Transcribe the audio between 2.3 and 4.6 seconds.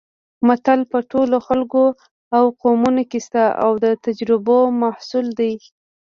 او قومونو کې شته او د تجربو